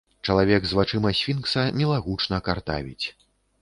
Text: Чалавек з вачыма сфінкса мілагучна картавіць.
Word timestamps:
Чалавек 0.27 0.63
з 0.69 0.79
вачыма 0.79 1.13
сфінкса 1.21 1.69
мілагучна 1.79 2.43
картавіць. 2.49 3.07